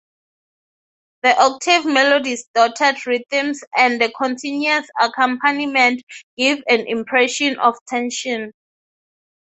The 1.21 1.39
octave 1.39 1.85
melody's 1.85 2.45
dotted 2.55 3.05
rhythms 3.05 3.61
and 3.77 4.01
the 4.01 4.11
continuous 4.17 4.87
accompaniment 4.99 6.01
give 6.35 6.63
an 6.67 6.87
impression 6.87 7.59
of 7.59 7.75
tension. 7.85 8.51